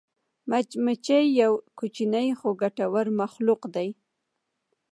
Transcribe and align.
مچمچۍ 0.49 1.25
یو 1.41 1.53
کوچنی 1.77 2.27
خو 2.39 2.49
ګټور 2.61 3.05
مخلوق 3.19 3.61
دی 3.75 3.89